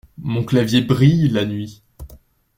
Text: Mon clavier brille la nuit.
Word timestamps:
Mon 0.17 0.43
clavier 0.43 0.81
brille 0.81 1.29
la 1.29 1.45
nuit. 1.45 1.83